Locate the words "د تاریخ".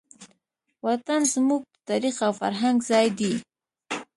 1.67-2.15